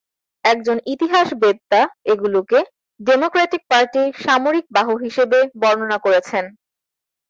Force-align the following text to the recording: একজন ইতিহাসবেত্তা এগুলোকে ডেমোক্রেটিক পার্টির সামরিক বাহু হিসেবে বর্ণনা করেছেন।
একজন 0.45 0.77
ইতিহাসবেত্তা 0.93 1.79
এগুলোকে 2.11 2.59
ডেমোক্রেটিক 2.99 3.61
পার্টির 3.71 4.09
সামরিক 4.23 4.65
বাহু 4.75 4.93
হিসেবে 5.05 5.39
বর্ণনা 5.61 5.97
করেছেন। 6.05 6.45